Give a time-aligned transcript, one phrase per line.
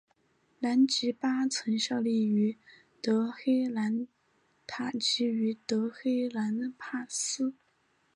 [0.59, 2.57] 兰吉巴曾效力于
[3.03, 4.07] 德黑兰
[4.65, 7.53] 塔吉于德黑兰帕斯。